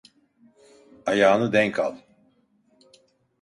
Ayağını 1.05 1.53
denk 1.53 1.79
al. 1.79 1.95